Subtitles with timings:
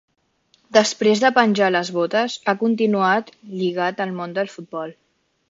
[0.77, 4.99] Després de penjar les botes, ha continuat lligat al món del futbol.